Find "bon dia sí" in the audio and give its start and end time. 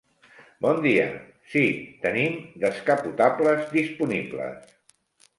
0.65-1.65